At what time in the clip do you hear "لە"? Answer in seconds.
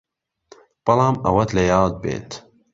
1.57-1.63